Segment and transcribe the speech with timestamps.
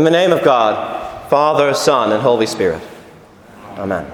[0.00, 2.82] In the name of God, Father, Son, and Holy Spirit.
[3.76, 4.06] Amen.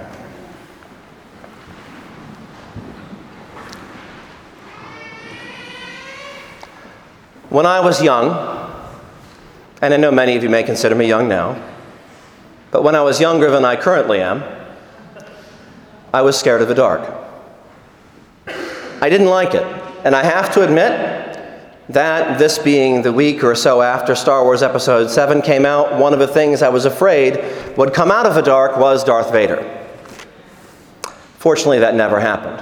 [7.47, 8.31] When I was young,
[9.81, 11.57] and I know many of you may consider me young now,
[12.69, 14.43] but when I was younger than I currently am,
[16.13, 17.09] I was scared of the dark.
[18.45, 19.63] I didn't like it.
[20.03, 21.26] And I have to admit
[21.89, 26.13] that this being the week or so after Star Wars Episode 7 came out, one
[26.13, 29.85] of the things I was afraid would come out of the dark was Darth Vader.
[31.37, 32.61] Fortunately, that never happened.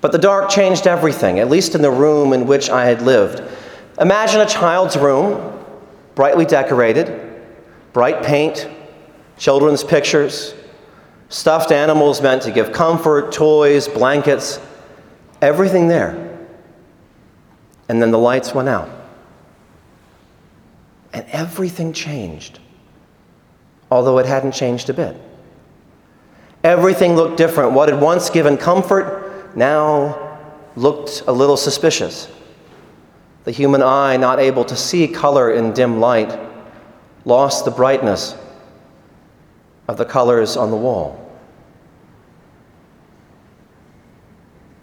[0.00, 3.42] But the dark changed everything, at least in the room in which I had lived.
[4.00, 5.58] Imagine a child's room,
[6.14, 7.42] brightly decorated,
[7.92, 8.68] bright paint,
[9.38, 10.54] children's pictures,
[11.30, 14.60] stuffed animals meant to give comfort, toys, blankets,
[15.42, 16.27] everything there.
[17.88, 18.90] And then the lights went out.
[21.12, 22.58] And everything changed,
[23.90, 25.16] although it hadn't changed a bit.
[26.64, 27.72] Everything looked different.
[27.72, 30.38] What had once given comfort now
[30.76, 32.30] looked a little suspicious.
[33.44, 36.38] The human eye, not able to see color in dim light,
[37.24, 38.36] lost the brightness
[39.86, 41.27] of the colors on the wall.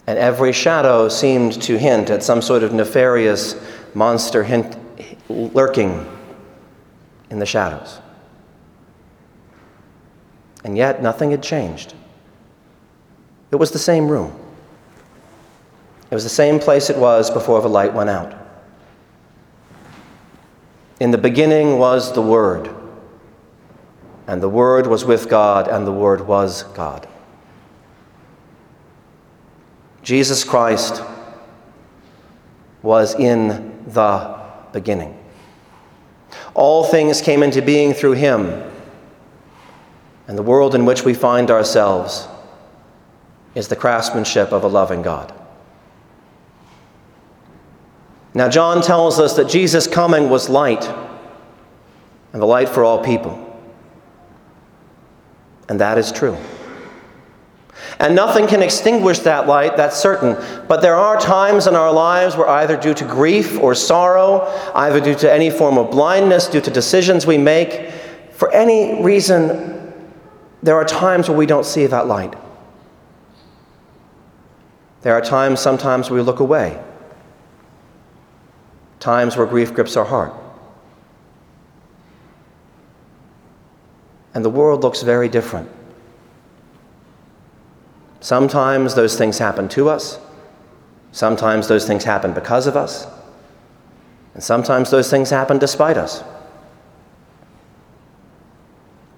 [0.08, 3.56] And every shadow seemed to hint at some sort of nefarious
[3.94, 4.78] monster hint,
[5.30, 6.06] lurking
[7.30, 8.00] in the shadows.
[10.64, 11.94] And yet, nothing had changed.
[13.52, 14.36] It was the same room.
[16.12, 18.34] It was the same place it was before the light went out.
[21.00, 22.70] In the beginning was the Word,
[24.28, 27.08] and the Word was with God, and the Word was God.
[30.06, 31.02] Jesus Christ
[32.84, 34.40] was in the
[34.72, 35.20] beginning.
[36.54, 38.72] All things came into being through him,
[40.28, 42.28] and the world in which we find ourselves
[43.56, 45.34] is the craftsmanship of a loving God.
[48.36, 50.88] Now, John tells us that Jesus' coming was light,
[52.32, 53.42] and the light for all people.
[55.68, 56.38] And that is true.
[58.00, 60.36] And nothing can extinguish that light, that's certain.
[60.68, 64.42] But there are times in our lives where, either due to grief or sorrow,
[64.76, 67.92] either due to any form of blindness, due to decisions we make,
[68.32, 70.04] for any reason,
[70.62, 72.36] there are times where we don't see that light.
[75.04, 76.82] There are times, sometimes, we look away.
[79.00, 80.34] Times where grief grips our heart.
[84.34, 85.70] And the world looks very different.
[88.20, 90.20] Sometimes those things happen to us,
[91.12, 93.08] sometimes those things happen because of us,
[94.34, 96.24] and sometimes those things happen despite us.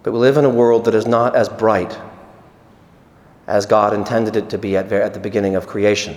[0.04, 1.98] But we live in a world that is not as bright
[3.48, 6.16] as God intended it to be at, at the beginning of creation.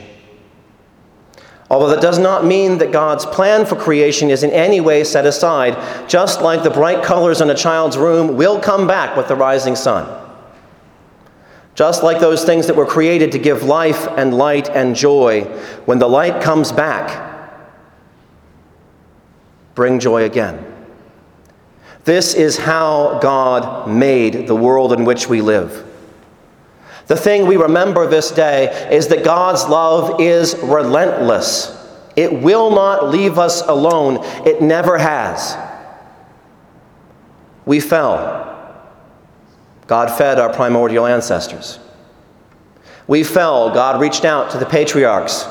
[1.71, 5.25] Although that does not mean that God's plan for creation is in any way set
[5.25, 9.37] aside, just like the bright colors in a child's room will come back with the
[9.37, 10.20] rising sun.
[11.81, 15.45] Just like those things that were created to give life and light and joy,
[15.87, 17.59] when the light comes back,
[19.75, 20.63] bring joy again.
[22.05, 25.87] This is how God made the world in which we live.
[27.07, 31.75] The thing we remember this day is that God's love is relentless.
[32.15, 35.57] It will not leave us alone, it never has.
[37.65, 38.50] We fell.
[39.91, 41.81] God fed our primordial ancestors.
[43.09, 43.75] We fell.
[43.75, 45.49] God reached out to the patriarchs.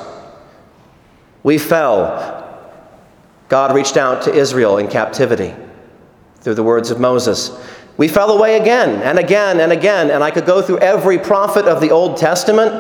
[1.44, 2.48] We fell.
[3.50, 5.54] God reached out to Israel in captivity
[6.40, 7.52] through the words of Moses.
[7.98, 11.66] We fell away again and again and again, and I could go through every prophet
[11.66, 12.72] of the Old Testament,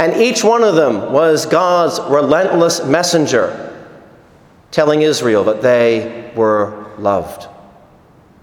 [0.00, 3.80] and each one of them was God's relentless messenger
[4.72, 7.46] telling Israel that they were loved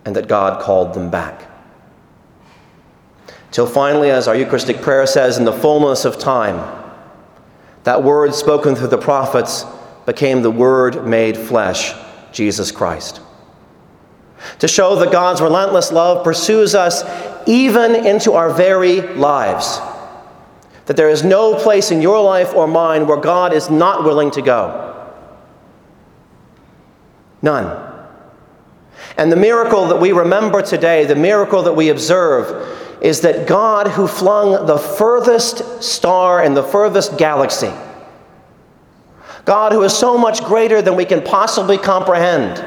[0.06, 1.50] and that God called them back.
[3.54, 6.58] Till finally, as our Eucharistic prayer says, in the fullness of time,
[7.84, 9.64] that word spoken through the prophets
[10.08, 11.94] became the Word made flesh,
[12.32, 13.22] Jesus Christ.
[14.58, 17.04] To show that God's relentless love pursues us
[17.48, 19.78] even into our very lives.
[20.88, 24.32] That there is no place in your life or mine where God is not willing
[24.32, 25.14] to go.
[27.44, 27.92] None.
[29.16, 33.88] And the miracle that we remember today, the miracle that we observe, is that God,
[33.88, 37.72] who flung the furthest star in the furthest galaxy,
[39.44, 42.66] God, who is so much greater than we can possibly comprehend,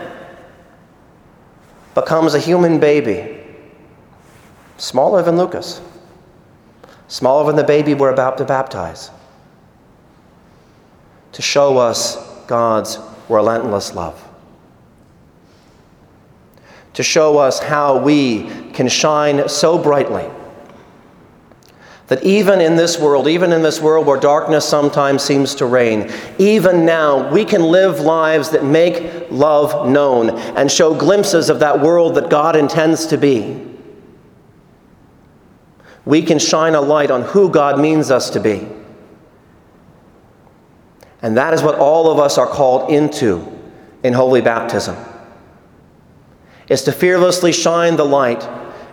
[1.95, 3.41] becomes a human baby,
[4.77, 5.81] smaller than Lucas,
[7.09, 9.11] smaller than the baby we're about to baptize,
[11.33, 12.17] to show us
[12.47, 12.99] God's
[13.31, 14.23] relentless love
[16.97, 20.31] to show us how we can shine so brightly
[22.09, 26.13] that even in this world, even in this world where darkness sometimes seems to reign,
[26.39, 31.81] even now we can live lives that make love known and show glimpses of that
[31.81, 33.67] world that God intends to be.
[36.05, 38.69] We can shine a light on who God means us to be.
[41.23, 43.45] And that is what all of us are called into
[44.05, 44.97] in holy baptism
[46.69, 48.47] is to fearlessly shine the light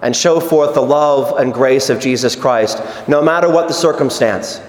[0.03, 4.61] and show forth the love and grace of Jesus Christ, no matter what the circumstance.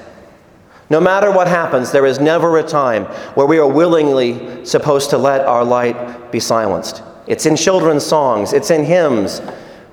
[0.90, 3.04] No matter what happens, there is never a time
[3.34, 7.02] where we are willingly supposed to let our light be silenced.
[7.26, 9.42] It's in children's songs, it's in hymns.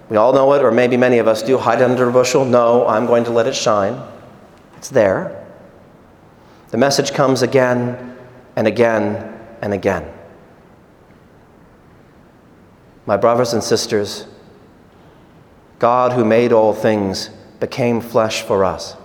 [0.10, 1.58] We all know it, or maybe many of us do.
[1.58, 2.46] Hide under a bushel.
[2.46, 4.00] No, I'm going to let it shine.
[4.78, 5.48] It's there.
[6.70, 8.18] The message comes again
[8.56, 10.12] and again and again.
[13.06, 14.28] My brothers and sisters,
[15.82, 18.96] God, who made all things, became flesh for us,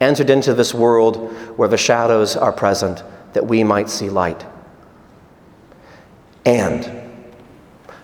[0.00, 3.02] entered into this world where the shadows are present
[3.32, 4.46] that we might see light.
[6.46, 6.88] And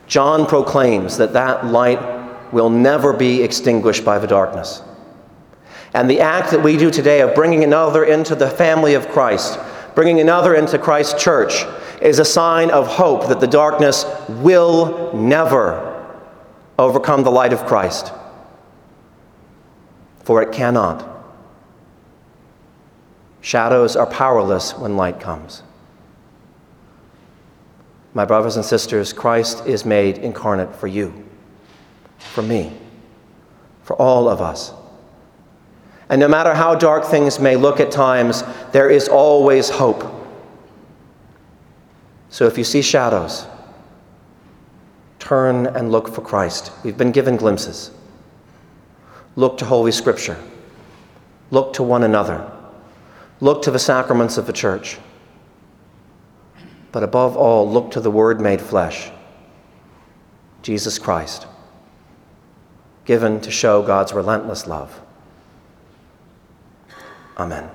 [0.09, 2.03] John proclaims that that light
[2.53, 4.83] will never be extinguished by the darkness.
[5.95, 9.61] And the act that we do today of bringing another into the family of Christ,
[9.95, 11.65] bringing another into Christ's church,
[12.03, 15.88] is a sign of hope that the darkness will never
[16.78, 18.12] overcome the light of Christ.
[20.25, 21.06] For it cannot.
[23.40, 25.62] Shadows are powerless when light comes.
[28.14, 31.26] My brothers and sisters, Christ is made incarnate for you,
[32.19, 32.72] for me,
[33.82, 34.72] for all of us.
[36.08, 38.42] And no matter how dark things may look at times,
[38.72, 40.04] there is always hope.
[42.30, 43.46] So if you see shadows,
[45.28, 46.72] turn and look for Christ.
[46.82, 47.90] We've been given glimpses.
[49.36, 50.42] Look to Holy Scripture.
[51.50, 52.50] Look to one another.
[53.40, 54.96] Look to the sacraments of the church.
[56.92, 59.10] But above all, look to the Word made flesh,
[60.62, 61.46] Jesus Christ,
[63.04, 64.98] given to show God's relentless love.
[67.36, 67.69] Amen.